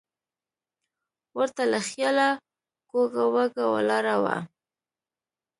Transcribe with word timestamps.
ور 1.37 1.49
ته 1.55 1.63
له 1.71 1.79
خیاله 1.89 2.29
کوږه 2.91 3.23
وږه 3.33 3.65
ولاړه 3.73 4.15
وه. 4.23 4.37